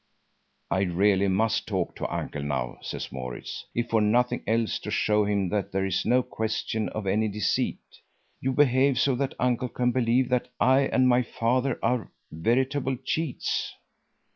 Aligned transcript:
"I 0.71 0.81
really 0.81 1.27
must 1.27 1.67
talk 1.67 1.95
to 1.97 2.11
Uncle 2.11 2.41
now," 2.41 2.79
says 2.81 3.11
Maurits, 3.11 3.65
"if 3.75 3.91
for 3.91 4.01
nothing 4.01 4.41
else, 4.47 4.79
to 4.79 4.89
show 4.89 5.25
him 5.25 5.49
that 5.49 5.71
there 5.71 5.85
is 5.85 6.07
no 6.07 6.23
question 6.23 6.89
of 6.89 7.05
any 7.05 7.27
deceit. 7.27 7.77
You 8.39 8.51
behave 8.51 8.97
so 8.99 9.13
that 9.17 9.35
Uncle 9.39 9.69
can 9.69 9.91
believe 9.91 10.29
that 10.29 10.47
I 10.59 10.87
and 10.87 11.07
my 11.07 11.21
father 11.21 11.77
are 11.83 12.09
veritable 12.31 12.95
cheats." 12.97 13.75